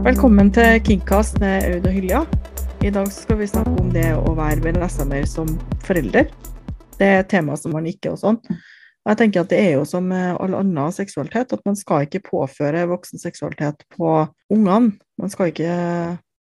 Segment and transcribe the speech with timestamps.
[0.00, 2.20] Velkommen til Kingcast med Aud og Hylja.
[2.80, 5.50] I dag skal vi snakke om det å være BDSM-er som
[5.84, 6.30] forelder.
[6.96, 8.38] Det er et tema som man ikke og sånn.
[9.04, 12.86] Jeg tenker at det er jo som all annen seksualitet, at man skal ikke påføre
[12.88, 14.14] voksen seksualitet på
[14.48, 14.94] ungene.
[15.20, 15.76] Man skal ikke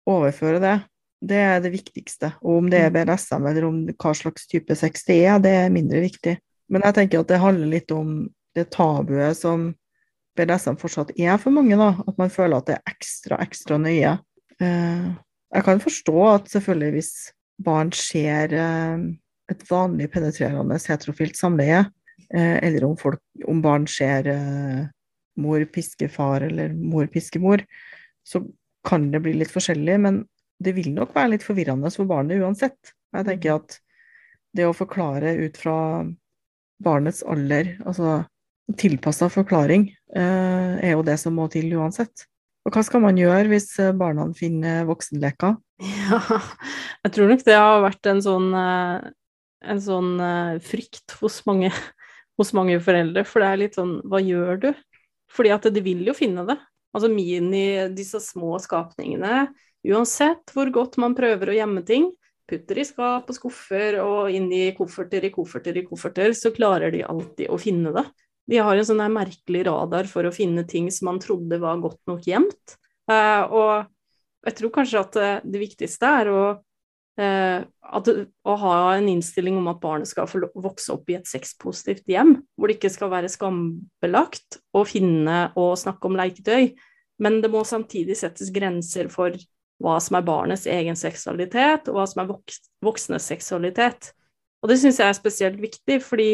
[0.09, 0.75] overføre det.
[1.21, 2.33] Det er det viktigste.
[2.41, 5.73] Og om det er BDSM eller om hva slags type sex det er, det er
[5.73, 6.39] mindre viktig.
[6.73, 8.23] Men jeg tenker at det handler litt om
[8.57, 9.75] det tabuet som
[10.35, 11.93] BDSM fortsatt er for mange, da.
[12.07, 14.17] At man føler at det er ekstra, ekstra nøye.
[14.59, 15.07] Eh,
[15.55, 17.13] jeg kan forstå at selvfølgelig hvis
[17.65, 19.05] barn ser eh,
[19.51, 21.85] et vanlig penetrerende heterofilt samleie,
[22.33, 24.29] eh, eller om, folk, om barn ser
[25.39, 27.63] mor piske far eller mor piske mor,
[28.25, 28.43] så
[28.87, 29.97] kan det bli litt forskjellig.
[30.03, 30.23] Men
[30.63, 32.95] det vil nok være litt forvirrende for barnet uansett.
[33.15, 33.79] Jeg tenker at
[34.55, 35.77] det å forklare ut fra
[36.83, 38.23] barnets alder, altså
[38.73, 42.25] tilpassa forklaring, eh, er jo det som må til uansett.
[42.65, 45.59] Og hva skal man gjøre hvis eh, barna finner voksenleker?
[45.83, 46.21] Ja,
[47.03, 49.09] jeg tror nok det har vært en sånn, eh,
[49.65, 50.11] en sånn
[50.65, 51.71] frykt hos mange,
[52.39, 53.25] hos mange, foreldre.
[53.27, 54.69] For det er litt sånn Hva gjør du?
[55.35, 56.57] Fordi at de vil jo finne det.
[56.95, 59.49] Altså mini, disse små skapningene.
[59.85, 62.07] Uansett hvor godt man prøver å gjemme ting,
[62.49, 66.93] putter i skap og skuffer og inn i kofferter i kofferter i kofferter, så klarer
[66.93, 68.05] de alltid å finne det.
[68.49, 72.01] De har en sånn merkelig radar for å finne ting som man trodde var godt
[72.09, 72.77] nok gjemt.
[73.09, 76.41] Uh, og jeg tror kanskje at uh, det viktigste er å,
[77.21, 81.29] uh, at, å, ha en innstilling om at barnet skal få vokse opp i et
[81.29, 86.75] sexpositivt hjem, hvor det ikke skal være skambelagt å finne og snakke om leketøy.
[87.21, 89.33] Men det må samtidig settes grenser for
[89.81, 92.31] hva som er barnets egen seksualitet, og hva som er
[92.85, 94.13] voksnes seksualitet.
[94.63, 96.29] Og det syns jeg er spesielt viktig, fordi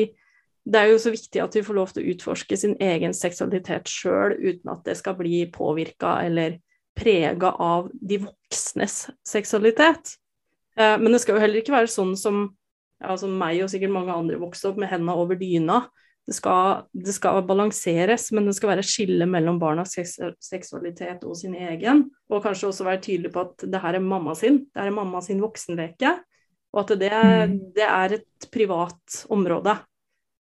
[0.65, 3.89] det er jo så viktig at vi får lov til å utforske sin egen seksualitet
[3.89, 6.59] sjøl, uten at det skal bli påvirka eller
[6.97, 10.17] prega av de voksnes seksualitet.
[10.77, 12.49] Eh, men det skal jo heller ikke være sånn som
[13.01, 15.81] ja, som meg og sikkert mange andre vokste opp med hendene over dyna.
[16.29, 21.55] Det skal, det skal, balanseres, men det skal være skille mellom barnas seksualitet og sin
[21.57, 22.05] egen.
[22.29, 25.23] Og kanskje også være tydelig på at det her er mamma sin, det er mamma
[25.25, 26.13] sin voksenleke.
[26.71, 27.55] Og at det, mm.
[27.75, 29.73] det er et privat område.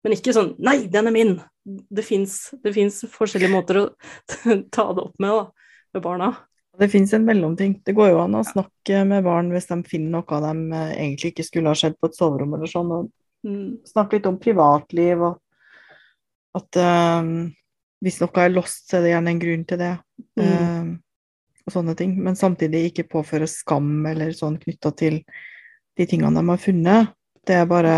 [0.04, 1.38] Men ikke sånn 'nei, den er min'.
[1.68, 3.84] Det fins forskjellige måter å
[4.74, 6.30] ta det opp med, da, med barna.
[6.78, 7.80] Det fins en mellomting.
[7.84, 11.32] Det går jo an å snakke med barn hvis de finner noe de eh, egentlig
[11.32, 13.10] ikke skulle ha skjedd på et soverom eller sånn, og
[13.48, 13.82] mm.
[13.90, 15.40] snakke litt om privatliv og
[16.58, 17.50] at um,
[18.02, 19.92] hvis noe er lost, så er det gjerne en grunn til det.
[20.38, 20.46] Mm.
[20.46, 20.90] Um,
[21.68, 22.16] og sånne ting.
[22.24, 25.20] Men samtidig ikke påføre skam eller sånn knytta til
[25.98, 27.14] de tingene de har funnet.
[27.46, 27.94] Det er bare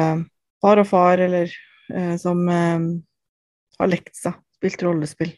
[0.63, 1.53] far og far eller
[2.21, 2.89] som eh,
[3.81, 5.33] har lekt seg, spilt rollespill.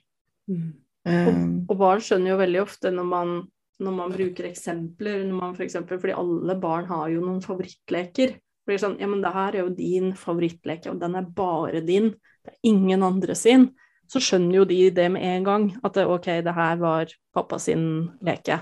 [0.50, 0.70] Mm.
[1.08, 3.34] Eh, og, og, barn skjønner jo veldig ofte når man,
[3.82, 8.36] når man bruker eksempler, når man for eksempel, fordi alle barn har jo noen favorittleker.
[8.66, 12.12] Blir sånn, ja, men det her er jo din favorittleke, og den er bare din,
[12.42, 13.72] det er ingen andre sin.
[14.10, 17.58] Så skjønner jo de det med en gang, at det, ok, det her var pappa
[17.62, 17.84] sin
[18.22, 18.60] leke.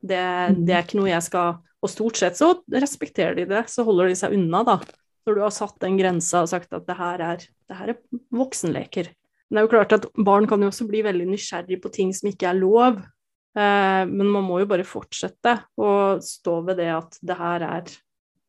[0.00, 0.20] Det,
[0.60, 4.08] det er ikke noe jeg skal Og stort sett så respekterer de det, så holder
[4.08, 4.78] de seg unna, da
[5.30, 8.20] når du har satt den grensa og sagt at det her er, det her er
[8.34, 9.10] voksenleker.
[9.48, 12.12] Men det er jo klart at barn kan jo også bli veldig nysgjerrig på ting
[12.14, 13.00] som ikke er lov.
[13.58, 15.92] Eh, men man må jo bare fortsette å
[16.22, 17.94] stå ved det at det her er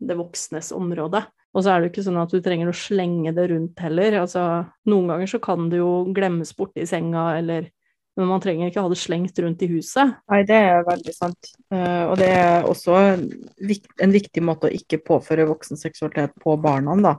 [0.02, 1.24] det voksnes område.
[1.52, 4.22] Og så er det jo ikke sånn at du trenger å slenge det rundt heller.
[4.22, 4.46] Altså,
[4.88, 7.68] noen ganger så kan det jo glemmes borti senga, eller
[8.18, 10.18] men man trenger ikke ha det slengt rundt i huset.
[10.32, 11.52] Nei, det er veldig sant.
[11.72, 16.98] Uh, og det er også en viktig måte å ikke påføre voksen seksualitet på barna,
[17.00, 17.16] da.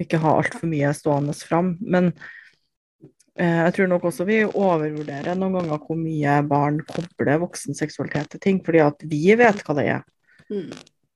[0.00, 1.74] Ikke ha altfor mye stående fram.
[1.84, 7.76] Men uh, jeg tror nok også vi overvurderer noen ganger hvor mye barn kobler voksen
[7.76, 10.10] seksualitet til ting, fordi at vi vet hva det er.
[10.48, 10.72] Mm.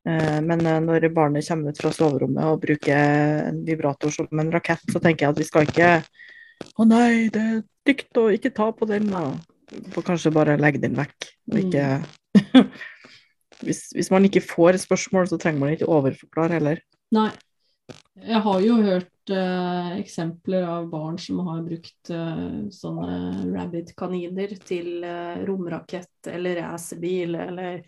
[0.06, 4.84] Uh, men når barnet kommer ut fra soverommet og bruker en vibrator som en rakett,
[4.92, 5.92] så tenker jeg at vi skal ikke
[6.76, 10.96] Å nei, det er stygt å ikke ta på den, og kanskje bare legge den
[10.98, 11.28] vekk.
[11.52, 12.70] Og ikke mm.
[13.66, 16.82] hvis, hvis, man ikke får spørsmål, så trenger man ikke overforklare heller.
[17.16, 17.30] Nei.
[18.16, 25.04] Jeg har jo hørt eh, eksempler av barn som har brukt eh, sånne rabbit-kaniner til
[25.06, 27.84] eh, romrakett eller racerbil eller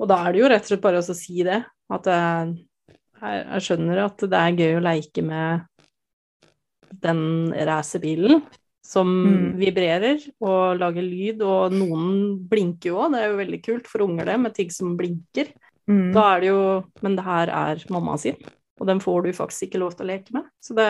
[0.00, 1.58] Og da er det jo rett og slett bare å si det.
[1.92, 2.54] At jeg,
[3.20, 5.66] jeg skjønner at det er gøy å leke med
[7.02, 8.42] den racerbilen
[8.82, 9.50] som mm.
[9.60, 12.06] vibrerer og lager lyd, og noen
[12.50, 15.52] blinker jo òg, det er jo veldig kult for unger det, med ting som blinker.
[15.90, 16.08] Mm.
[16.14, 16.62] Da er det jo
[17.02, 18.38] Men det her er mamma sin,
[18.80, 20.48] og den får du faktisk ikke lov til å leke med.
[20.62, 20.88] Så det,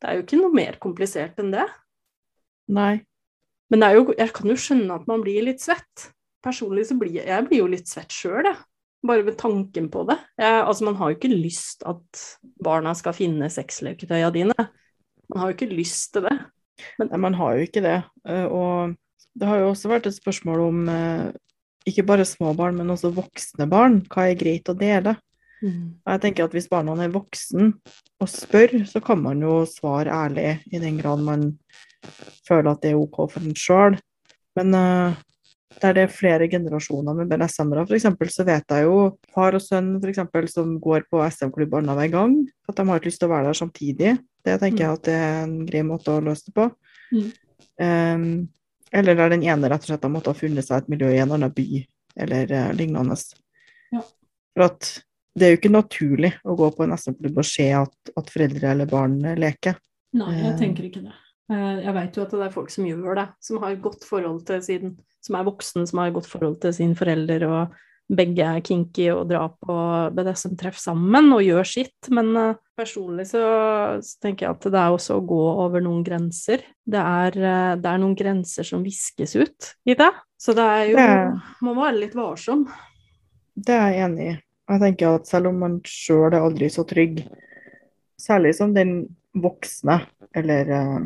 [0.00, 1.66] det er jo ikke noe mer komplisert enn det.
[2.72, 3.00] Nei.
[3.72, 6.10] Men det jo, jeg kan jo skjønne at man blir litt svett.
[6.44, 8.58] personlig så blir jeg blir jo litt svett sjøl, jeg.
[9.02, 10.14] Bare ved tanken på det.
[10.38, 12.20] Jeg, altså, man har jo ikke lyst at
[12.62, 14.54] barna skal finne sexleketøya dine.
[15.32, 16.36] Man har jo ikke lyst til det.
[16.98, 17.08] Men...
[17.08, 17.98] Nei, man har jo ikke det.
[18.28, 18.94] Eh, og
[19.38, 21.26] det har jo også vært et spørsmål om eh,
[21.88, 24.02] ikke bare små barn, men også voksne barn.
[24.12, 25.16] Hva er greit å dele?
[25.62, 25.98] Mm.
[26.02, 27.74] Jeg tenker at Hvis barna er voksen
[28.22, 31.52] og spør, så kan man jo svare ærlig, i den grad man
[32.48, 33.98] føler at det er OK for en sjøl.
[34.58, 35.20] Men uh,
[35.80, 38.98] der det er flere generasjoner med BDSM-ere, f.eks., så vet jeg jo
[39.34, 42.36] far og sønn for eksempel, som går på SM-klubb annenhver gang,
[42.68, 44.12] at de har ikke lyst til å være der samtidig.
[44.42, 46.66] Det tenker jeg at det er en grei måte å løse det på.
[47.12, 47.30] Mm.
[47.82, 48.26] Um,
[48.92, 51.20] eller der den ene rett og slett har måttet ha funnet seg et miljø i
[51.22, 51.84] en annen by,
[52.26, 53.16] eller uh, lignende.
[53.94, 54.02] Ja.
[54.52, 54.90] For at
[55.38, 58.74] det er jo ikke naturlig å gå på en SM-klubb og se at, at, foreldre
[58.74, 59.78] eller barn leker.
[60.18, 61.14] Nei, jeg tenker ikke det.
[61.52, 64.44] Eh, jeg vet jo at det er folk som gjør det, som har godt forhold
[64.48, 64.92] til sin
[65.22, 67.74] Som er voksen, som har godt forhold til sine foreldre, og
[68.12, 69.76] begge er kinky og drar på
[70.16, 72.10] BDSM-treff sammen og gjør sitt.
[72.12, 73.42] Men uh, personlig så,
[74.04, 76.64] så, tenker jeg at det er også å gå over noen grenser.
[76.84, 80.10] Det er, uh, det er noen grenser som viskes ut i det.
[80.40, 82.66] Så det er jo det må være litt varsom.
[83.54, 84.36] Det er jeg enig i.
[84.72, 87.24] Jeg tenker at selv om man sjøl er aldri så trygg,
[88.20, 89.98] særlig som den voksne,
[90.36, 91.02] eller uh,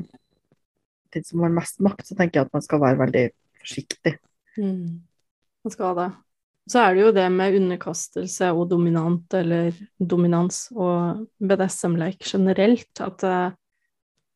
[1.14, 3.26] den som har mest makt, så tenker jeg at man skal være veldig
[3.62, 4.16] forsiktig.
[4.58, 5.02] Mm.
[5.66, 6.12] Man skal det
[6.66, 13.22] så er det jo det med underkastelse og dominant eller dominans og BDSM-leik generelt, at
[13.26, 13.54] uh,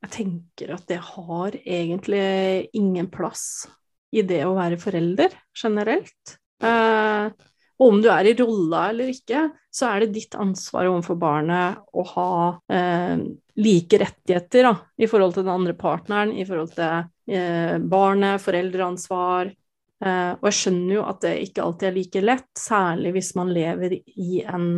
[0.07, 3.67] jeg tenker at det har egentlig ingen plass
[4.15, 6.37] i det å være forelder generelt.
[6.63, 7.35] Uh,
[7.81, 11.79] og om du er i rolla eller ikke, så er det ditt ansvar overfor barnet
[11.97, 12.33] å ha
[12.69, 13.23] eh,
[13.57, 19.55] like rettigheter da, i forhold til den andre partneren, i forhold til barnet, foreldreansvar,
[20.01, 23.99] og jeg skjønner jo at det ikke alltid er like lett, særlig hvis man lever
[24.01, 24.71] i en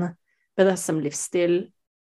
[0.58, 1.60] BDSM-livsstil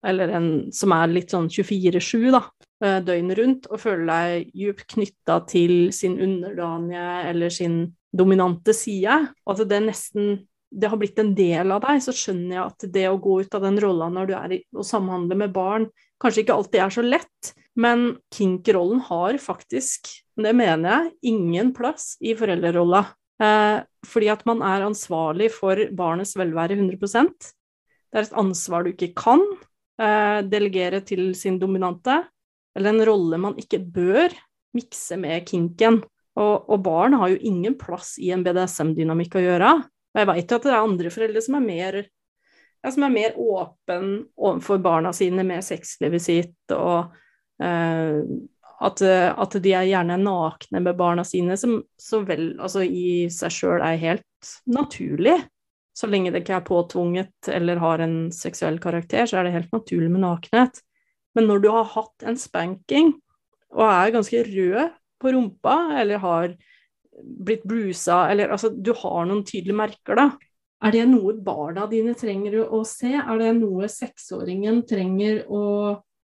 [0.07, 2.43] eller en som er litt sånn 24-7, da,
[2.85, 7.81] uh, døgnet rundt, og føler deg djupt knytta til sin underdanige eller sin
[8.17, 10.37] dominante side, at det nesten
[10.77, 13.55] det har blitt en del av deg, så skjønner jeg at det å gå ut
[13.55, 15.87] av den rolla når du er i, og samhandler med barn,
[16.21, 17.53] kanskje ikke alltid er så lett.
[17.77, 20.09] Men kink-rollen har faktisk,
[20.41, 23.05] det mener jeg, ingen plass i foreldrerolla.
[23.43, 27.51] Eh, fordi at man er ansvarlig for barnets velvære 100%
[28.09, 29.43] Det er et ansvar du ikke kan
[30.01, 32.23] eh, delegere til sin dominante,
[32.77, 34.33] eller en rolle man ikke bør
[34.77, 36.01] mikse med kinken.
[36.37, 39.73] Og, og barn har jo ingen plass i en BDSM-dynamikk å gjøre.
[39.85, 42.03] Og jeg veit jo at det er andre foreldre som er mer
[42.87, 47.13] ja, som er mer åpen overfor barna sine med sexlivet sitt, og
[47.59, 53.55] at, at, de er gjerne nakne med barna sine, som så vel altså i seg
[53.55, 55.39] sjøl er helt naturlig.
[55.97, 59.73] Så lenge det ikke er påtvunget eller har en seksuell karakter, så er det helt
[59.73, 60.83] naturlig med nakenhet.
[61.37, 63.15] Men når du har hatt en spanking
[63.73, 66.53] og er ganske rød på rumpa, eller har
[67.17, 70.27] blitt brusa, eller altså du har noen tydelige merker, da,
[70.85, 73.15] er det noe barna dine trenger å se?
[73.17, 75.63] Er det noe seksåringen trenger å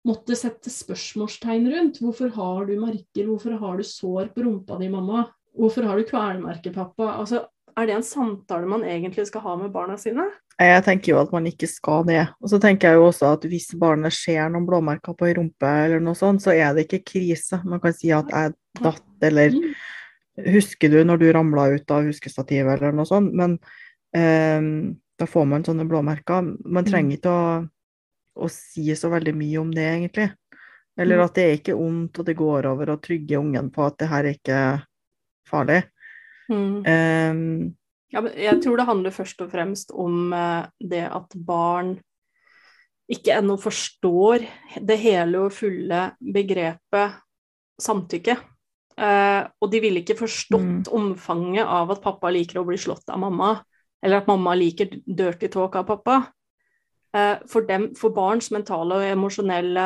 [0.07, 2.01] måtte sette spørsmålstegn rundt?
[2.03, 3.27] Hvorfor har du merker?
[3.27, 5.25] Hvorfor har du sår på rumpa di, mamma?
[5.59, 7.15] Hvorfor har du kvelermerker, pappa?
[7.19, 7.43] Altså,
[7.75, 10.27] er det en samtale man egentlig skal ha med barna sine?
[10.59, 12.23] Jeg tenker jo at man ikke skal det.
[12.43, 15.69] Og så tenker jeg jo også at hvis barnet ser noen blåmerker på ei rumpe
[15.85, 17.61] eller noe sånt, så er det ikke krise.
[17.67, 19.69] Man kan si at jeg datt, eller mm.
[20.55, 23.31] husker du når du ramla ut av huskestativet eller noe sånt.
[23.35, 23.59] Men
[24.09, 26.47] Um, da får man sånne blåmerker.
[26.65, 26.87] Man mm.
[26.87, 27.43] trenger ikke å,
[28.39, 30.29] å, si så veldig mye om det, egentlig.
[30.99, 31.23] Eller mm.
[31.25, 34.09] at det er ikke ondt, og det går over, og trygge ungen på at det
[34.11, 34.59] her er ikke
[35.49, 35.79] farlig.
[36.49, 36.83] Mm.
[36.83, 37.41] Um,
[38.09, 41.93] ja, jeg tror det handler først og fremst om uh, det at barn
[43.09, 44.45] ikke ennå forstår
[44.85, 47.19] det hele og fulle begrepet
[47.81, 48.37] samtykke.
[48.99, 50.93] Uh, og de ville ikke forstått mm.
[50.97, 53.53] omfanget av at pappa liker å bli slått av mamma
[54.03, 56.21] eller at mamma liker dirty talk av pappa.
[57.15, 59.85] Eh, for, dem, for barns mentale og emosjonelle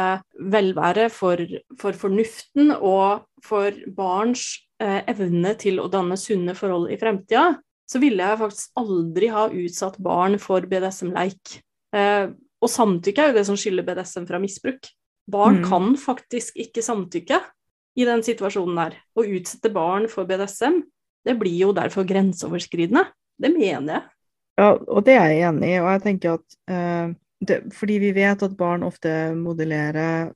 [0.51, 1.39] velvære, for,
[1.79, 4.49] for, fornuften og for barns
[4.83, 7.53] eh, evne til å danne sunne forhold i fremtida,
[7.87, 11.59] så ville jeg faktisk aldri ha utsatt barn for BDSM-leik.
[11.95, 12.27] Eh,
[12.63, 14.91] og samtykke er jo det som skiller BDSM fra misbruk.
[15.31, 15.67] Barn mm.
[15.69, 17.39] kan faktisk ikke samtykke
[17.99, 18.99] i den situasjonen der.
[19.15, 20.81] Å utsette barn for BDSM,
[21.23, 23.05] det blir jo derfor grenseoverskridende.
[23.39, 24.03] Det mener jeg.
[24.59, 25.81] Ja, og det er jeg enig i.
[25.81, 30.31] Og jeg tenker at eh, det, Fordi vi vet at barn ofte modellerer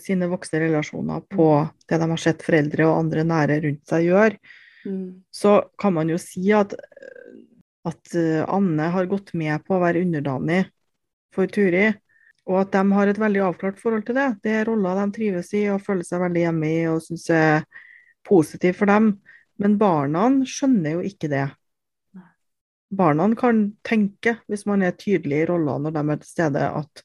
[0.00, 1.68] sine voksne relasjoner på mm.
[1.88, 4.38] det de har sett foreldre og andre nære rundt seg gjøre.
[4.86, 5.24] Mm.
[5.34, 6.70] så kan man jo si at,
[7.82, 10.60] at eh, Anne har gått med på å være underdanig
[11.34, 11.88] for Turi,
[12.46, 14.28] og at de har et veldig avklart forhold til det.
[14.46, 17.66] Det er roller de trives i og føler seg veldig hjemme i og syns er
[18.26, 19.16] positivt for dem.
[19.58, 21.48] Men barna skjønner jo ikke det.
[22.94, 27.02] Barna kan tenke, hvis man er tydelig i roller når de er til stede, at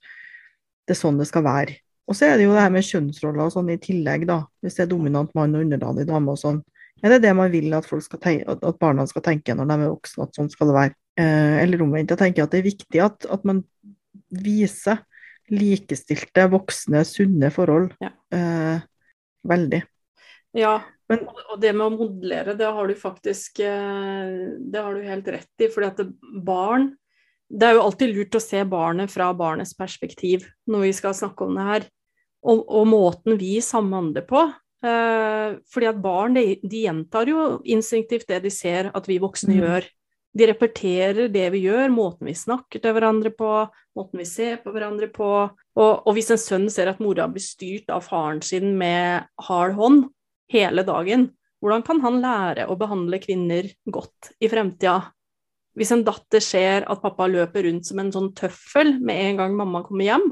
[0.86, 1.78] det er sånn det skal være.
[2.10, 4.42] Og så er det jo det her med kjønnsroller og sånn i tillegg, da.
[4.62, 6.60] Hvis det er dominant mann og underdanig dame og sånn.
[7.02, 9.70] Er det det man vil at, folk skal tenke, at, at barna skal tenke når
[9.70, 10.96] de er voksne, at sånn skal det være?
[11.22, 12.14] Eh, eller omvendt.
[12.14, 13.64] Jeg tenker at det er viktig at, at man
[14.44, 15.02] viser
[15.52, 17.90] likestilte, voksne, sunne forhold.
[18.04, 18.12] Ja.
[18.36, 18.84] Eh,
[19.48, 19.82] veldig.
[20.58, 25.02] Ja, Men- og det med å modellere, det har du faktisk eh, Det har du
[25.04, 25.68] helt rett i.
[25.68, 26.98] fordi at barn
[27.52, 31.42] Det er jo alltid lurt å se barnet fra barnets perspektiv når vi skal snakke
[31.46, 31.88] om det her.
[32.44, 34.54] Og, og måten vi samhandler på.
[34.84, 39.52] Eh, fordi at barn de, de gjentar jo instinktivt det de ser at vi voksne
[39.54, 39.60] Mm.
[39.62, 39.90] gjør.
[40.34, 44.72] De repeterer det vi gjør, måten vi snakker til hverandre på, måten vi ser på
[44.72, 45.52] hverandre på.
[45.76, 49.76] Og, og hvis en sønn ser at mora blir styrt av faren sin med hard
[49.76, 50.06] hånd
[50.52, 51.30] hele dagen,
[51.62, 55.00] hvordan kan han lære å behandle kvinner godt i fremtida?
[55.78, 59.56] Hvis en datter ser at pappa løper rundt som en sånn tøffel med en gang
[59.56, 60.26] mamma kommer hjem,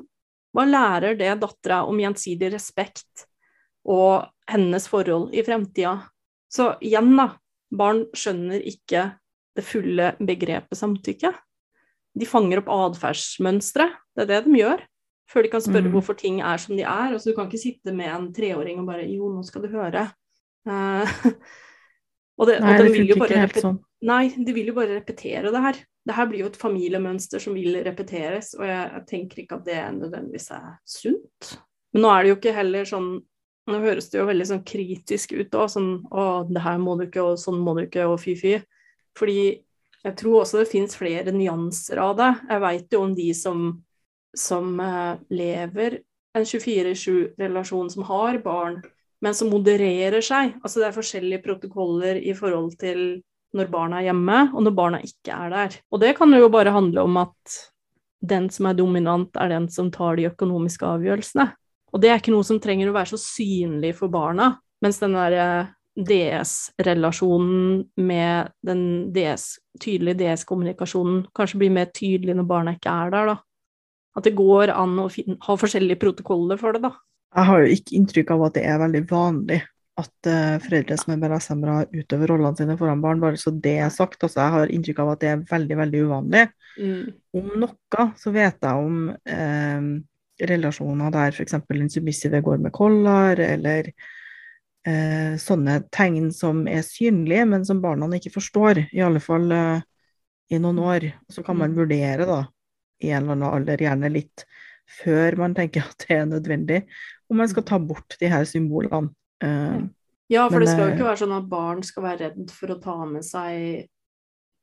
[0.55, 3.27] hva lærer det dattera om gjensidig respekt
[3.88, 5.99] og hennes forhold i fremtida?
[6.49, 7.31] Så igjen, da.
[7.69, 9.11] Barn skjønner ikke
[9.53, 11.29] det fulle begrepet samtykke.
[12.17, 13.85] De fanger opp atferdsmønstre,
[14.17, 14.81] det er det de gjør,
[15.29, 15.93] før de kan spørre mm.
[15.93, 17.13] hvorfor ting er som de er.
[17.13, 20.07] Altså, du kan ikke sitte med en treåring og bare Jo, nå skal du høre.
[20.67, 21.05] Uh,
[22.39, 23.79] og det, Nei, og det de vil jo funker bare ikke helt sånn.
[24.09, 25.81] Nei, de vil jo bare repetere det her.
[26.09, 29.65] Det her blir jo et familiemønster som vil repeteres, og jeg, jeg tenker ikke at
[29.67, 31.50] det nødvendigvis er sunt.
[31.93, 33.12] Men nå er det jo ikke heller sånn
[33.69, 37.03] Nå høres det jo veldig sånn kritisk ut òg, sånn å, det her må du
[37.05, 38.55] ikke, og sånn må du ikke, og fy-fy.
[39.19, 39.43] Fordi
[40.00, 42.29] jeg tror også det finnes flere nyanser av det.
[42.50, 43.67] Jeg veit jo om de som,
[44.38, 46.00] som eh, lever
[46.38, 48.81] en 24-7-relasjon, som har barn,
[49.21, 50.55] men som modererer seg.
[50.63, 53.21] Altså det er forskjellige protokoller i forhold til
[53.57, 55.79] når barna er hjemme, og når barna ikke er der.
[55.89, 57.57] Og det kan jo bare handle om at
[58.19, 61.48] den som er dominant, er den som tar de økonomiske avgjørelsene.
[61.89, 65.15] Og det er ikke noe som trenger å være så synlig for barna, mens den
[65.17, 68.83] der eh, DS-relasjonen med den
[69.15, 73.39] DS, tydelige DS-kommunikasjonen kanskje blir mer tydelig når barna ikke er der, da.
[74.19, 76.93] At det går an å finne, ha forskjellige protokoller for det, da.
[77.38, 79.59] Jeg har jo ikke inntrykk av at det er veldig vanlig
[79.99, 83.89] at uh, foreldre som er BLSM-ere, utøver rollene sine foran barn, bare så det er
[83.91, 84.21] sagt.
[84.23, 86.45] Altså, jeg har inntrykk av at det er veldig, veldig uvanlig.
[87.35, 89.89] Om noe så vet jeg om eh,
[90.49, 91.57] relasjoner der f.eks.
[91.67, 93.91] den submissive går med collar, eller
[94.88, 99.81] eh, sånne tegn som er synlige, men som barna ikke forstår, i alle fall eh,
[100.55, 101.09] i noen år.
[101.29, 101.77] Så kan man Mm.
[101.83, 102.39] vurdere, da,
[103.03, 104.45] i en eller annen alder, gjerne litt
[104.89, 106.81] før man tenker at det er nødvendig,
[107.29, 109.13] om man skal ta bort de her symbolene.
[109.43, 109.79] Eh,
[110.29, 112.51] Ja, for Men, det skal jo eh, ikke være sånn at barn skal være redd
[112.53, 113.87] for å ta med seg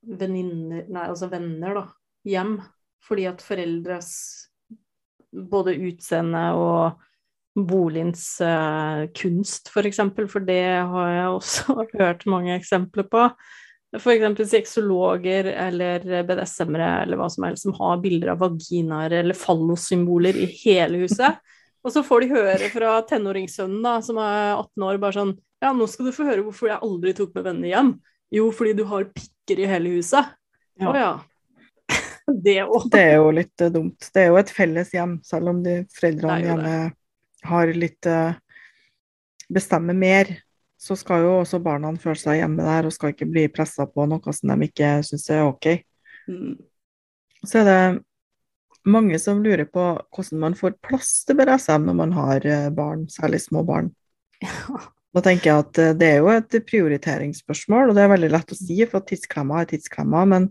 [0.07, 1.87] venninner, nei, altså venner, da,
[2.27, 2.61] hjem.
[3.07, 4.13] Fordi at foreldres
[5.51, 7.03] både utseende og
[7.57, 13.27] boligens uh, kunst, for eksempel, for det har jeg også hørt mange eksempler på.
[13.97, 20.39] Eksempel sexologer eller BDSM-ere eller hva som helst som har bilder av vaginaer eller fallossymboler
[20.39, 21.39] i hele huset.
[21.87, 25.71] Og så får de høre fra tenåringssønnen, da, som er 18 år, bare sånn Ja,
[25.73, 27.95] nå skal du få høre hvorfor jeg aldri tok med venner hjem.
[28.35, 30.35] Jo, fordi du har pikker i hele huset.
[30.83, 30.91] Ja.
[30.91, 31.15] Å ja.
[32.47, 32.89] Det òg.
[32.91, 34.09] Det er jo litt eh, dumt.
[34.13, 36.77] Det er jo et felles hjem, selv om de foreldrene er gjerne
[37.47, 38.35] har litt eh,
[39.47, 40.27] Bestemmer mer,
[40.77, 44.05] så skal jo også barna føle seg hjemme der og skal ikke bli pressa på
[44.09, 45.71] noe som de ikke syns er OK.
[46.29, 46.57] Mm.
[47.47, 47.81] Så er det
[48.87, 53.07] mange som lurer på hvordan man får plass til BDSM når man har eh, barn,
[53.11, 53.91] særlig små barn.
[55.17, 58.51] Da tenker jeg at eh, det er jo et prioriteringsspørsmål, og det er veldig lett
[58.53, 60.51] å si, for tidsklemma er tidsklemma, men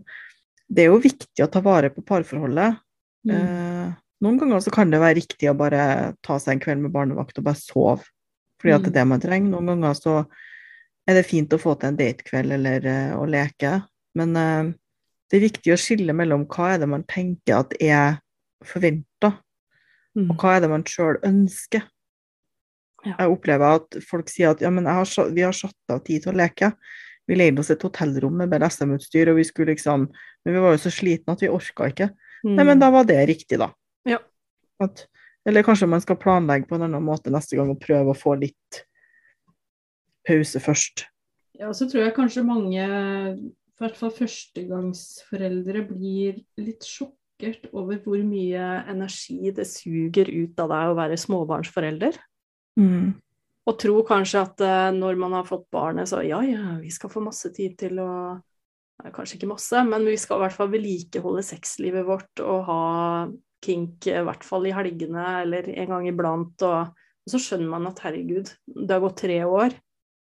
[0.66, 2.80] det er jo viktig å ta vare på parforholdet.
[3.28, 3.36] Mm.
[3.36, 3.94] Eh,
[4.26, 7.38] noen ganger så kan det være riktig å bare ta seg en kveld med barnevakt
[7.38, 8.10] og bare sove,
[8.60, 9.52] fordi at det er det man trenger.
[9.52, 10.16] Noen ganger så
[11.06, 13.76] er det fint å få til en datekveld eller eh, å leke,
[14.18, 14.70] men uh,
[15.30, 18.16] det er viktig å skille mellom hva er det man tenker at er
[18.66, 19.36] forventa,
[20.16, 20.30] Mm.
[20.32, 21.84] og hva er det man sjøl ønsker.
[23.04, 23.14] Ja.
[23.18, 26.32] Jeg opplever at folk sier at ja, men har, vi har satt av tid til
[26.32, 26.72] å leke.
[27.28, 30.08] Vi leide oss et hotellrom med BDSM-utstyr, og vi skulle liksom
[30.46, 32.06] Men vi var jo så slitne at vi orka ikke.
[32.46, 33.72] Nei, men da var det riktig, da.
[34.06, 34.12] Mm.
[34.12, 34.20] Ja.
[34.84, 35.00] At,
[35.46, 38.34] eller kanskje man skal planlegge på en annen måte neste gang og prøve å få
[38.40, 38.80] litt
[40.26, 41.06] pause først.
[41.56, 48.18] Ja, så tror jeg kanskje mange, i hvert fall førstegangsforeldre, blir litt sjokkert over hvor
[48.26, 52.18] mye energi det suger ut av deg å være småbarnsforelder.
[52.80, 53.14] Mm.
[53.66, 57.10] Og tror kanskje at uh, når man har fått barnet, så ja, ja, vi skal
[57.12, 58.10] få masse tid til å
[59.12, 62.84] Kanskje ikke masse, men vi skal i hvert fall vedlikeholde sexlivet vårt og ha
[63.64, 66.66] kink i hvert fall i helgene eller en gang iblant.
[66.66, 66.92] Og,
[67.26, 69.76] og så skjønner man at herregud, det har gått tre år,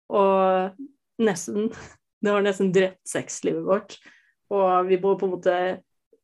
[0.10, 0.84] og
[1.22, 1.72] nesten
[2.20, 3.94] Det har nesten drept sexlivet vårt.
[4.52, 5.54] Og vi må på en måte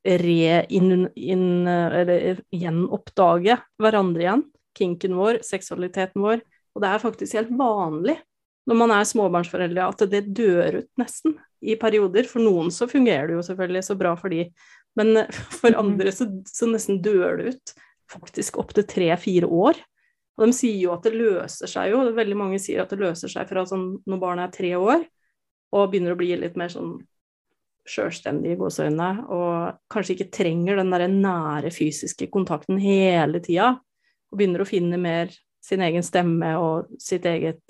[0.03, 4.43] re-inn Eller gjenoppdage hverandre igjen.
[4.75, 6.43] Kinken vår, seksualiteten vår.
[6.75, 8.17] Og det er faktisk helt vanlig
[8.65, 12.27] når man er småbarnsforeldre at det dør ut nesten i perioder.
[12.29, 14.47] For noen så fungerer det jo selvfølgelig så bra for de,
[14.99, 15.25] men
[15.59, 15.79] for mm.
[15.81, 17.75] andre så, så nesten dør det ut.
[18.11, 19.79] Faktisk opptil tre-fire år.
[20.35, 23.31] Og de sier jo at det løser seg jo, veldig mange sier at det løser
[23.31, 25.05] seg fra sånn når barnet er tre år
[25.75, 26.97] og begynner å bli litt mer sånn
[27.85, 33.75] sjølstendig i gåseøynene, og kanskje ikke trenger den derre nære fysiske kontakten hele tida,
[34.31, 35.33] og begynner å finne mer
[35.65, 37.61] sin egen stemme og sitt eget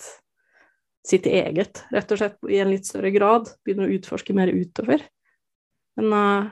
[1.05, 3.51] sitt eget, rett og slett, i en litt større grad.
[3.65, 5.03] Begynner å utforske mer utover.
[6.00, 6.48] Men uh,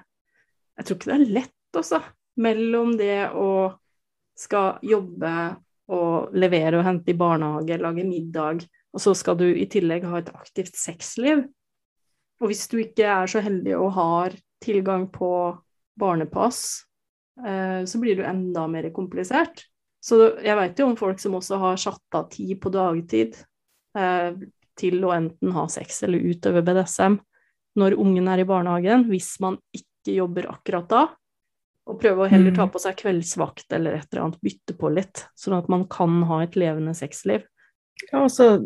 [0.77, 1.99] jeg tror ikke det er lett, også,
[2.43, 3.49] mellom det å
[4.37, 5.33] skal jobbe
[5.93, 8.63] og levere og hente i barnehage, lage middag,
[8.93, 11.43] og så skal du i tillegg ha et aktivt sexliv.
[12.41, 15.29] Og hvis du ikke er så heldig og har tilgang på
[15.99, 16.83] barnepass,
[17.43, 19.65] uh, så blir du enda mer komplisert.
[20.03, 23.37] Så jeg vet jo om folk som også har satt av tid på dagtid
[23.95, 24.33] eh,
[24.75, 27.15] til å enten ha sex eller utøve BDSM
[27.79, 31.03] når ungen er i barnehagen, hvis man ikke jobber akkurat da.
[31.89, 32.71] Og prøve å heller ta mm.
[32.71, 36.39] på seg kveldsvakt eller et eller annet, bytte på litt, sånn at man kan ha
[36.43, 37.43] et levende sexliv.
[38.09, 38.63] Ja, altså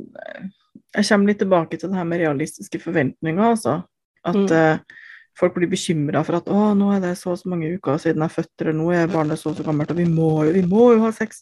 [0.95, 3.79] Jeg kommer litt tilbake til det her med realistiske forventninger, altså.
[4.27, 4.51] At mm.
[4.53, 5.01] uh,
[5.37, 8.21] folk blir bekymra for at å, nå er det så og så mange uker siden
[8.21, 10.53] jeg er født, eller nå er barnet så og så gammelt, og vi må jo,
[10.53, 11.41] vi må jo ha sex.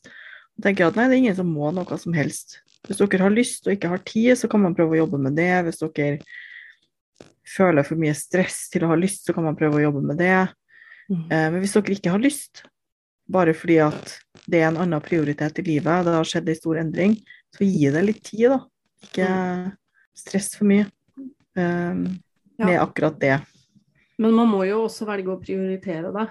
[0.56, 2.62] Og tenker jeg at nei, det er ingen som må noe som helst.
[2.88, 5.36] Hvis dere har lyst og ikke har tid, så kan man prøve å jobbe med
[5.40, 5.52] det.
[5.68, 6.20] Hvis dere
[7.46, 10.20] føler for mye stress til å ha lyst, så kan man prøve å jobbe med
[10.22, 10.38] det.
[11.10, 11.26] Mm.
[11.30, 12.64] Eh, men hvis dere ikke har lyst,
[13.32, 16.82] bare fordi at det er en annen prioritet i livet, det har skjedd en stor
[16.82, 17.18] endring,
[17.56, 18.62] så gi det litt tid, da.
[19.06, 19.68] Ikke mm.
[20.18, 20.88] stress for mye
[21.58, 22.08] um,
[22.58, 22.66] ja.
[22.66, 23.38] med akkurat det.
[24.22, 26.28] Men man må jo også velge å prioritere det.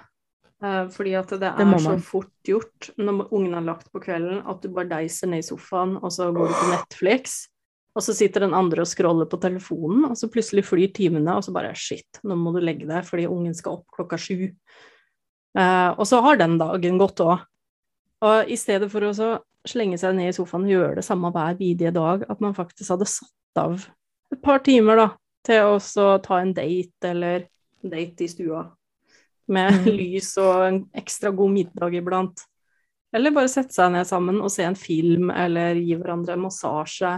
[0.65, 4.41] Uh, fordi at det er det så fort gjort når ungen er lagt på kvelden,
[4.49, 7.43] at du bare deiser ned i sofaen, og så går du på Netflix,
[7.95, 11.47] og så sitter den andre og scroller på telefonen, og så plutselig flyr timene, og
[11.47, 14.51] så bare shit, nå må du legge deg fordi ungen skal opp klokka sju.
[15.55, 17.45] Uh, og så har den dagen gått òg.
[18.25, 19.35] Og i stedet for å
[19.69, 22.97] slenge seg ned i sofaen og gjøre det samme hver bidige dag, at man faktisk
[22.97, 23.87] hadde satt av
[24.35, 25.09] et par timer da,
[25.47, 27.47] til å ta en date, eller
[27.85, 28.65] date i stua
[29.47, 29.87] med mm.
[29.99, 32.45] lys og en ekstra god middag iblant.
[33.15, 37.13] Eller bare sette seg ned sammen og se en film, eller gi hverandre en massasje.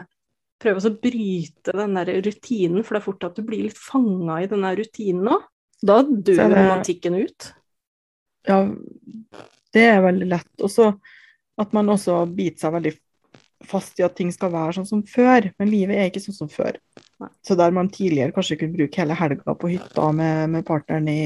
[0.62, 4.40] Prøve å bryte den der rutinen, for det er fort at du blir litt fanga
[4.40, 5.44] i den der rutinen òg.
[5.84, 6.46] Da dør det...
[6.54, 7.50] romantikken ut.
[8.48, 8.62] Ja,
[9.76, 10.52] det er veldig lett.
[10.64, 10.94] Og så
[11.60, 12.92] at man også biter seg veldig
[13.66, 16.50] fast i at ting skal være sånn som før, men livet er ikke sånn som
[16.52, 16.76] før.
[17.22, 17.30] Nei.
[17.44, 21.20] Så der man tidligere kanskje kunne bruke hele helga på hytta med, med partneren i,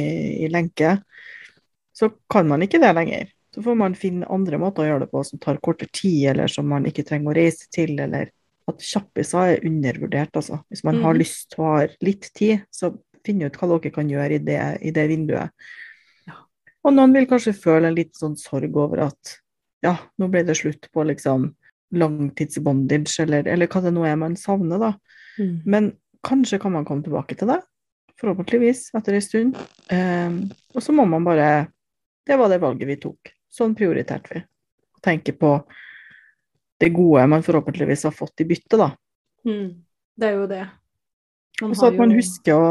[0.44, 0.96] i, lenke,
[1.96, 3.32] så kan man ikke det lenger.
[3.54, 6.50] Så får man finne andre måter å gjøre det på som tar kortere tid, eller
[6.50, 8.30] som man ikke trenger å reise til, eller
[8.70, 10.60] at kjappiser er undervurdert, altså.
[10.70, 11.04] Hvis man mm.
[11.06, 12.92] har lyst og har litt tid, så
[13.26, 15.52] finn ut hva dere kan gjøre i det, i det vinduet.
[16.28, 16.38] Ja.
[16.86, 19.36] Og noen vil kanskje føle en litt sånn sorg over at
[19.84, 21.50] ja, nå ble det slutt på liksom
[21.96, 24.92] langtidsbondage, eller, eller hva det nå er man savner, da.
[25.40, 25.56] Mm.
[25.66, 25.90] Men
[26.26, 27.58] kanskje kan man komme tilbake til det,
[28.20, 29.60] forhåpentligvis, etter en stund.
[29.90, 30.40] Um,
[30.74, 31.68] og så må man bare
[32.28, 33.30] Det var det valget vi tok.
[33.50, 34.42] Sånn prioriterte vi.
[35.02, 35.54] Tenke på
[36.80, 38.90] det gode man forhåpentligvis har fått i bytte, da.
[39.46, 39.82] Mm.
[40.20, 40.64] Det er jo det.
[41.60, 42.64] Og så at å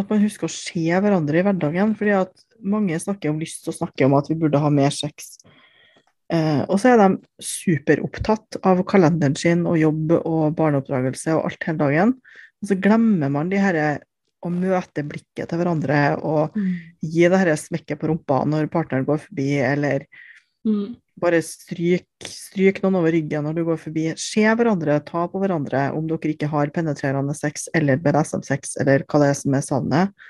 [0.00, 1.96] at man husker å se hverandre i hverdagen.
[1.98, 5.36] fordi at mange snakker om lyst og snakker om at vi burde ha mer sex.
[6.32, 7.08] Eh, og så er de
[7.44, 12.14] superopptatt av kalenderen sin og jobb og barneoppdragelse og alt hele dagen.
[12.62, 13.80] Og så glemmer man de her
[14.42, 16.72] å møte blikket til hverandre og mm.
[17.04, 20.06] gi det her smekket på rumpa når partneren går forbi, eller
[20.66, 20.96] mm.
[21.20, 24.04] Bare stryk, stryk, noen over ryggen når du går forbi.
[24.20, 29.22] Se hverandre, ta på hverandre om dere ikke har penetrerende sex eller BDSM-sex eller hva
[29.22, 30.28] det er som er savnet.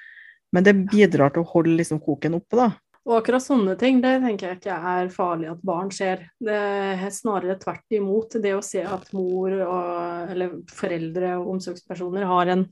[0.53, 2.71] Men det bidrar til å holde liksom koken oppe, da.
[3.03, 6.29] Og akkurat sånne ting, det tenker jeg ikke er farlig at barn ser.
[6.38, 8.37] Det er snarere tvert imot.
[8.42, 12.66] Det å se at mor og, eller foreldre og omsorgspersoner har en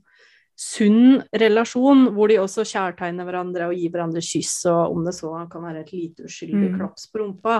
[0.61, 5.33] sunn relasjon, hvor de også kjærtegner hverandre og gir hverandre kyss, og om det så
[5.51, 6.77] kan være et lite uskyldig Mm.
[6.77, 7.55] klaps på rumpa,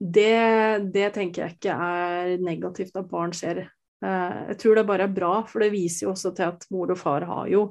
[0.00, 3.64] det, det tenker jeg ikke er negativt at barn ser.
[4.04, 6.92] Eh, Jeg tror det bare er bra, for det viser jo også til at mor
[6.92, 7.64] og far har jo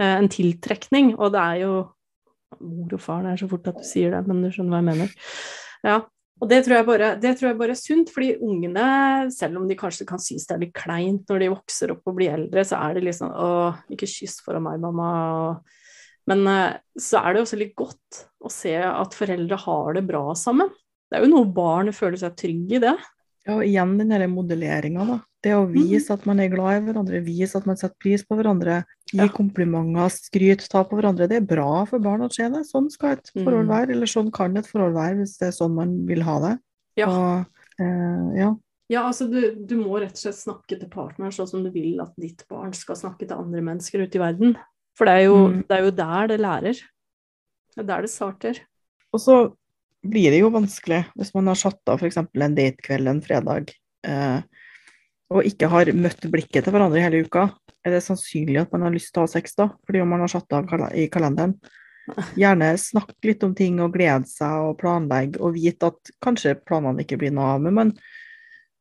[0.00, 1.78] eh, en tiltrekning, og det er jo
[2.64, 4.78] Mor og far, det er så fort at du sier det, men du skjønner hva
[4.80, 5.10] jeg mener.
[5.84, 5.98] Ja,
[6.40, 8.86] og det tror bare, det tror jeg bare er sunt, fordi ungene,
[9.34, 12.16] selv om de kanskje kan synes det er litt kleint når de vokser opp og
[12.16, 13.50] blir eldre, så er det litt sånn Å,
[13.92, 15.10] ikke kyss foran meg, mamma.
[16.32, 20.24] Men eh, så er det også litt godt å se at foreldre har det bra
[20.38, 20.70] sammen.
[21.10, 22.96] Det er jo noe barn føler seg trygge i det.
[23.46, 25.18] Ja, og igjen den derre modelleringa, da.
[25.42, 28.36] Det å vise at man er glad i hverandre, vise at man setter pris på
[28.36, 29.28] hverandre, gi Ja.
[29.28, 31.28] komplimenter, skryt, ta på hverandre.
[31.28, 32.64] Det er bra for barn å se det.
[32.66, 33.68] Sånn skal et forhold Mm.
[33.68, 36.58] være, eller sånn kan et forhold være hvis det er sånn man vil ha det.
[36.96, 37.06] Ja.
[37.08, 37.46] Og,
[37.80, 38.54] eh, ja.
[38.90, 42.00] Ja, altså du, du må rett og slett snakke til partneren sånn som du vil
[42.00, 44.56] at ditt barn skal snakke til andre mennesker ute i verden.
[44.96, 45.64] For det er jo, Mm.
[45.68, 46.74] det er jo der det lærer.
[47.76, 48.58] Det er der det starter.
[49.14, 49.54] Og så
[50.10, 52.18] blir det jo vanskelig hvis man har satt av f.eks.
[52.20, 53.72] en datekveld en fredag,
[54.06, 54.38] eh,
[55.28, 57.50] og ikke har møtt blikket til hverandre hele uka.
[57.84, 60.24] Er det sannsynlig at man har lyst til å ha sex da, fordi om man
[60.24, 61.56] har satt av kal i kalenderen?
[62.40, 67.04] Gjerne snakke litt om ting og glede seg og planlegge, og vite at kanskje planene
[67.04, 67.92] ikke blir noe av, men man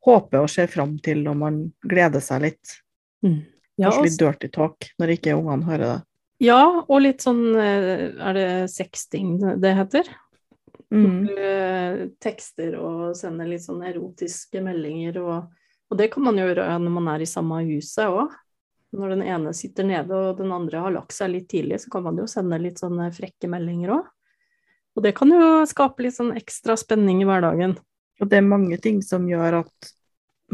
[0.07, 2.77] håper og ser fram til når man gleder seg litt.
[3.77, 5.97] Ja, Kanskje litt dirty talk når ikke ungene hører det.
[6.47, 10.07] ja, og litt sånn eh, Er det sexting det heter?
[10.93, 12.11] Mm.
[12.23, 15.47] Tekster og sender litt sånn erotiske meldinger, og,
[15.91, 18.35] og det kan man gjøre når man er i samme huset òg.
[18.97, 22.05] Når den ene sitter nede og den andre har lagt seg litt tidlig, så kan
[22.05, 24.05] man jo sende litt sånne frekke meldinger òg.
[24.97, 27.75] Og det kan jo skape litt sånn ekstra spenning i hverdagen.
[28.17, 29.91] Og det er mange ting som gjør at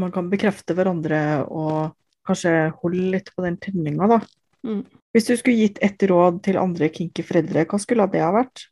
[0.02, 1.94] man kan bekrefte hverandre og
[2.26, 4.18] kanskje holde litt på den tenninga, da.
[4.66, 4.82] Mm.
[5.14, 8.66] Hvis du skulle gitt ett råd til andre kinky foreldre, hva skulle det ha vært?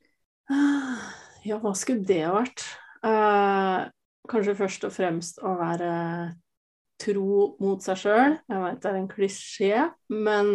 [1.42, 2.62] Ja, hva skulle det vært?
[3.02, 3.78] Eh,
[4.30, 5.94] kanskje først og fremst å være
[7.02, 8.36] tro mot seg sjøl.
[8.46, 9.80] Jeg vet det er en klisjé,
[10.14, 10.52] men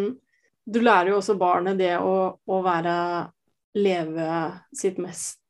[0.67, 2.95] du lærer jo også barnet det å, å være
[3.78, 4.38] Leve
[4.73, 5.43] sitt mest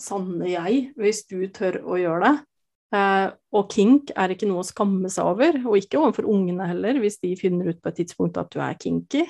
[0.00, 2.36] sanne jeg, hvis du tør å gjøre det.
[2.96, 7.02] Eh, og kink er ikke noe å skamme seg over, og ikke overfor ungene heller,
[7.02, 9.26] hvis de finner ut på et tidspunkt at du er kinky.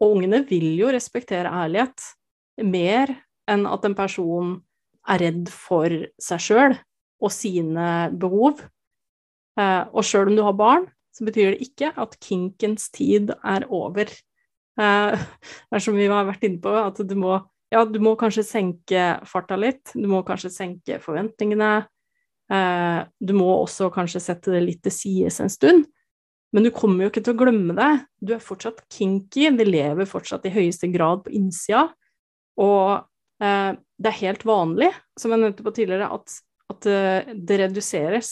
[0.00, 2.06] Og ungene vil jo respektere ærlighet
[2.64, 3.12] mer
[3.50, 4.56] enn at en person
[5.06, 5.92] er redd for
[6.22, 6.76] seg sjøl
[7.22, 8.62] og sine behov.
[9.56, 13.66] Eh, og sjøl om du har barn, så betyr det ikke at kinkens tid er
[13.72, 14.10] over.
[14.76, 15.26] Eh,
[15.68, 17.38] det er som vi har vært inne på, at du må,
[17.72, 19.94] ja, du må kanskje senke farta litt.
[19.94, 21.74] Du må kanskje senke forventningene.
[22.52, 25.86] Eh, du må også kanskje sette det litt til sides en stund.
[26.54, 27.90] Men du kommer jo ikke til å glemme det.
[28.22, 31.88] Du er fortsatt kinky, det lever fortsatt i høyeste grad på innsida.
[32.62, 33.02] Og
[33.40, 36.36] det er helt vanlig, som jeg nevnte på tidligere, at,
[36.72, 38.30] at eh, det reduseres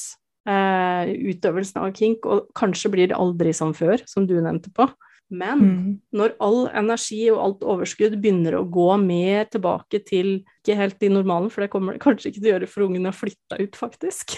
[0.48, 4.88] eh, utøvelsen av kink, og kanskje blir det aldri som før, som du nevnte på.
[5.34, 6.00] Men Mm.
[6.12, 11.08] når all energi og alt overskudd begynner å gå mer tilbake til ikke helt i
[11.08, 13.76] normalen, for det kommer det kanskje ikke til å gjøre for ungene har flytta ut,
[13.76, 14.36] faktisk.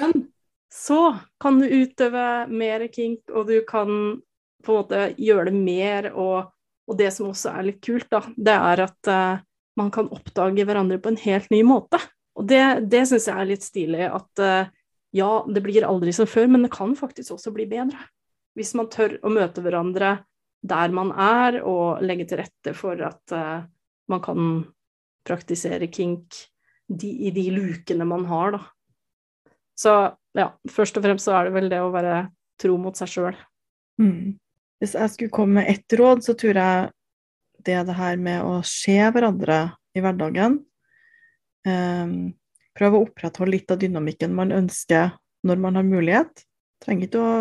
[0.00, 0.28] Men
[0.72, 4.20] så kan du utøve mer kink, og du kan
[4.64, 6.50] på en måte gjøre det mer, og,
[6.88, 9.44] og det som også er litt kult, da, det er at eh,
[9.78, 12.00] man kan oppdage hverandre på en helt ny måte.
[12.38, 14.70] Og det, det syns jeg er litt stilig, at eh,
[15.16, 18.00] ja, det blir aldri som før, men det kan faktisk også bli bedre.
[18.58, 20.18] Hvis man tør å møte hverandre
[20.68, 23.62] der man er, og legge til rette for at uh,
[24.10, 24.48] man kan
[25.26, 26.34] praktisere kink
[26.88, 29.54] de, i de lukene man har, da.
[29.78, 29.94] Så
[30.34, 32.24] ja, først og fremst så er det vel det å være
[32.58, 33.38] tro mot seg sjøl.
[34.02, 34.34] Mm.
[34.82, 36.90] Hvis jeg skulle komme med ett råd, så tror jeg
[37.64, 39.60] det er det her med å se hverandre
[39.96, 40.60] i hverdagen.
[41.66, 42.12] Um,
[42.78, 45.16] prøve å opprettholde litt av dynamikken man ønsker
[45.46, 46.44] når man har mulighet.
[46.84, 47.34] Trenger ikke å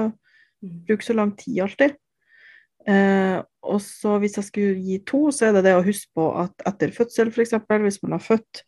[0.87, 1.95] bruke så lang tid alltid.
[2.87, 6.27] Eh, og så hvis jeg skulle gi to, så er det det å huske på
[6.39, 8.63] at etter fødsel, f.eks., hvis man har født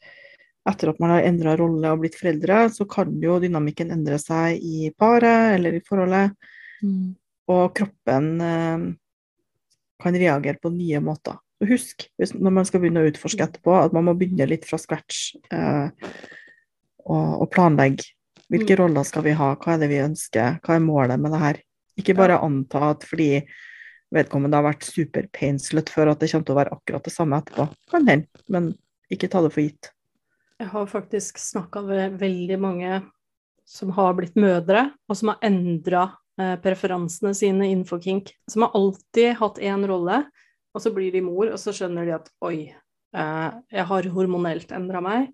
[0.70, 4.60] etter at man har endra rolle og blitt foreldre, så kan jo dynamikken endre seg
[4.60, 6.36] i paret eller i forholdet.
[7.50, 8.90] Og kroppen eh,
[10.02, 11.38] kan reagere på nye måter.
[11.60, 14.80] Og husk når man skal begynne å utforske etterpå, at man må begynne litt fra
[14.80, 15.90] scratch eh,
[17.06, 18.14] og, og planlegge.
[18.50, 18.80] Hvilke Mm.
[18.80, 21.60] roller skal vi ha, hva er det vi ønsker, hva er målet med det her?
[22.00, 23.44] Ikke bare anta at fordi
[24.16, 27.68] vedkommende har vært superpainslet før at det kommer til å være akkurat det samme etterpå.
[27.92, 28.72] Kan hende, men
[29.14, 29.92] ikke ta det for gitt.
[30.60, 33.02] Jeg har faktisk snakka med veldig mange
[33.70, 36.08] som har blitt mødre, og som har endra
[36.64, 38.34] preferansene sine innenfor kink.
[38.50, 40.22] Som har alltid hatt én rolle,
[40.76, 42.74] og så blir de mor, og så skjønner de at oi,
[43.16, 45.34] eh, jeg har hormonelt endra meg,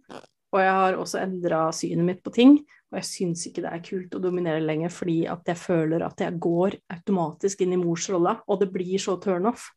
[0.55, 2.59] og jeg har også endra synet mitt på ting.
[2.91, 6.21] Og jeg syns ikke det er kult å dominere lenger, fordi at jeg føler at
[6.23, 9.71] jeg går automatisk inn i mors rolle, og det blir så turnoff.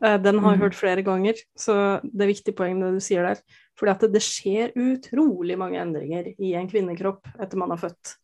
[0.00, 0.62] Eh, den har jeg Mhm.
[0.62, 3.40] hørt flere ganger, så det er viktig poeng det du sier der.
[3.76, 8.16] Fordi at det skjer utrolig mange endringer i en kvinnekropp etter man har født.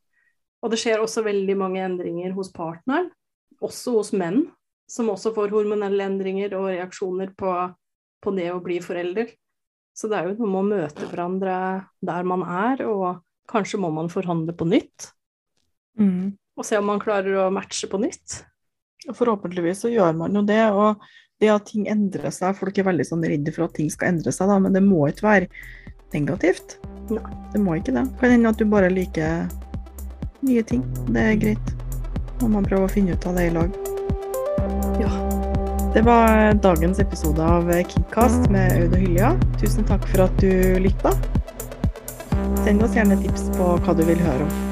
[0.60, 3.08] Og det skjer også veldig mange endringer hos partneren,
[3.64, 4.44] også hos menn,
[4.90, 7.54] som også får hormonelle endringer og reaksjoner på,
[8.20, 9.30] på det å bli forelder.
[9.96, 11.54] Så det er jo noe med å møte hverandre
[12.04, 15.10] der man er, og kanskje må man forhandle på nytt.
[16.00, 16.36] Mm.
[16.56, 18.42] Og se om man klarer å matche på nytt.
[19.16, 20.62] Forhåpentligvis så gjør man jo det.
[20.76, 21.00] Og
[21.40, 24.32] det at ting endrer seg Folk er veldig sånn redde for at ting skal endre
[24.34, 25.48] seg, da, men det må ikke være
[26.12, 26.76] negativt.
[27.10, 27.24] Nei.
[27.54, 28.04] Det må ikke det.
[28.20, 29.48] Kan hende at du bare liker
[30.40, 30.84] nye ting.
[31.08, 31.72] Det er greit.
[32.40, 33.74] Må man prøve å finne ut av det i lag.
[35.00, 35.10] Ja.
[35.94, 39.34] Det var dagens episode av Kickcast med Aud og Hylja.
[39.60, 41.12] Tusen takk for at du lytta.
[42.64, 44.69] Send oss gjerne tips på hva du vil høre om.